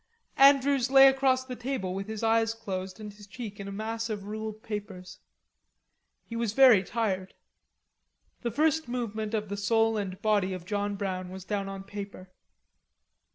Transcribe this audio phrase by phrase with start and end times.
[0.39, 4.09] Andrews lay across the table with his eyes closed and his cheek in a mass
[4.09, 5.19] of ruled papers.
[6.25, 7.35] He was very tired.
[8.41, 12.31] The first movement of the "Soul and Body of John Brown" was down on paper.